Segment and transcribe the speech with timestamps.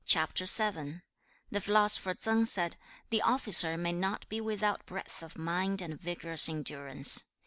[0.11, 1.01] The
[1.61, 2.75] philosopher Tsang said,
[3.11, 7.25] 'The officer may not be without breadth of mind and vigorous endurance.